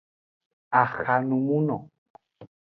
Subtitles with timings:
[0.81, 1.77] Ahanumuno.